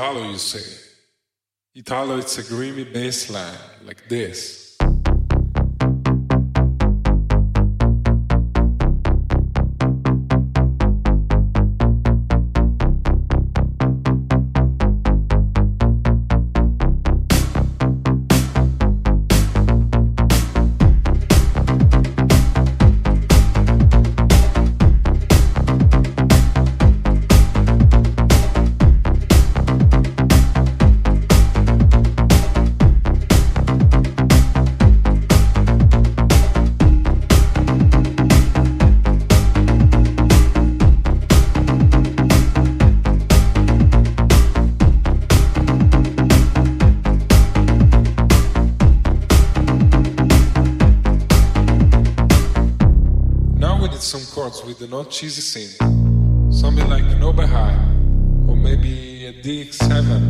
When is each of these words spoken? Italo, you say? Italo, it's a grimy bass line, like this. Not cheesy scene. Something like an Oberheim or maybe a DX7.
Italo, 0.00 0.30
you 0.30 0.38
say? 0.38 0.64
Italo, 1.74 2.16
it's 2.16 2.38
a 2.38 2.42
grimy 2.42 2.84
bass 2.84 3.28
line, 3.28 3.54
like 3.84 4.08
this. 4.08 4.59
Not 54.90 55.08
cheesy 55.08 55.40
scene. 55.40 56.50
Something 56.52 56.88
like 56.90 57.04
an 57.04 57.20
Oberheim 57.20 58.48
or 58.48 58.56
maybe 58.56 59.26
a 59.26 59.32
DX7. 59.32 60.29